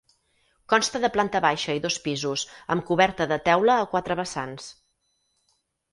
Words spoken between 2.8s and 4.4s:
coberta de teula a quatre